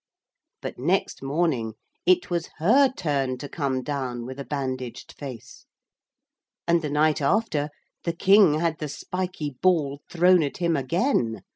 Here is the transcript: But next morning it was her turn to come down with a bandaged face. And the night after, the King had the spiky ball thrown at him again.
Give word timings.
But 0.63 0.79
next 0.79 1.21
morning 1.21 1.75
it 2.07 2.31
was 2.31 2.49
her 2.57 2.91
turn 2.91 3.37
to 3.37 3.47
come 3.47 3.83
down 3.83 4.25
with 4.25 4.39
a 4.39 4.43
bandaged 4.43 5.11
face. 5.15 5.67
And 6.67 6.81
the 6.81 6.89
night 6.89 7.21
after, 7.21 7.69
the 8.03 8.13
King 8.13 8.55
had 8.55 8.79
the 8.79 8.89
spiky 8.89 9.57
ball 9.61 10.01
thrown 10.09 10.41
at 10.41 10.57
him 10.57 10.75
again. 10.75 11.43